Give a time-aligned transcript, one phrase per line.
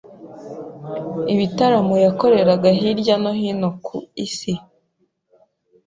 [1.33, 4.53] ibitaramo yakorerega hirya no hino ku Isi